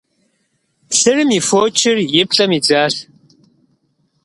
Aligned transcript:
Плъырым 0.89 1.29
и 1.37 1.41
фочыр 1.47 1.97
и 2.19 2.23
плӀэм 2.29 2.51
идзащ. 2.57 2.95